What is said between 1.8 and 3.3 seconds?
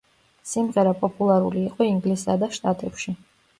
ინგლისსა და შტატებში.